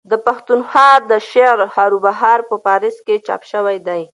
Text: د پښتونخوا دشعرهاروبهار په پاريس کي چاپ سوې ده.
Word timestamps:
د 0.09 0.13
پښتونخوا 0.27 0.89
دشعرهاروبهار 1.11 2.39
په 2.49 2.55
پاريس 2.65 2.97
کي 3.05 3.15
چاپ 3.27 3.41
سوې 3.51 3.77
ده. 3.87 3.97